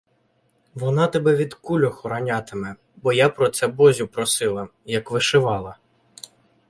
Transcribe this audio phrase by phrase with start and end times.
[0.73, 5.77] Вона тебе від куль охоронятиме, бо я про це Бозю просила, як вишивала.